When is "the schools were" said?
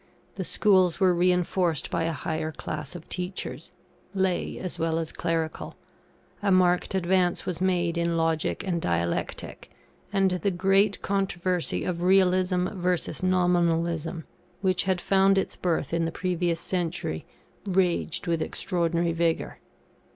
0.33-1.13